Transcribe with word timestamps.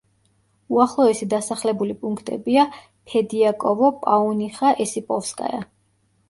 უახლოესი 0.75 1.27
დასახლებული 1.33 1.95
პუნქტებია: 2.05 2.63
ფედიაკოვო, 3.11 3.91
პაუნიხა, 4.07 4.73
ესიპოვსკაია. 4.87 5.63